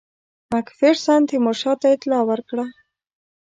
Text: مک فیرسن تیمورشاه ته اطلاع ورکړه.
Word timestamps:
مک 0.51 0.67
فیرسن 0.77 1.21
تیمورشاه 1.29 1.75
ته 1.81 1.87
اطلاع 1.95 2.21
ورکړه. 2.27 2.65